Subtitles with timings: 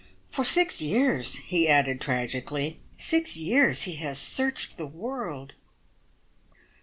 [0.31, 5.53] "For six years," he added tragically "six years he has searched the world